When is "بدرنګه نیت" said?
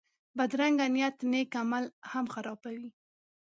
0.37-1.17